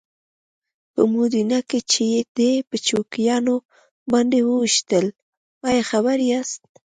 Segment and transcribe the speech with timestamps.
[0.93, 3.55] په موډینا کې چې یې دی په چوکیانو
[4.11, 5.05] باندې وويشتل
[5.69, 6.61] ایا خبر یاست؟